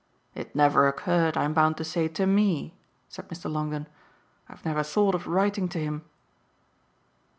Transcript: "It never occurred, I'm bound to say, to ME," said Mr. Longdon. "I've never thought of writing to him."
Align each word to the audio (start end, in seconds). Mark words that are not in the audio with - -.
"It 0.33 0.55
never 0.55 0.87
occurred, 0.87 1.37
I'm 1.37 1.53
bound 1.53 1.77
to 1.77 1.83
say, 1.83 2.07
to 2.07 2.25
ME," 2.25 2.73
said 3.07 3.29
Mr. 3.29 3.51
Longdon. 3.51 3.85
"I've 4.49 4.65
never 4.65 4.81
thought 4.81 5.13
of 5.13 5.27
writing 5.27 5.69
to 5.69 5.79
him." 5.79 6.05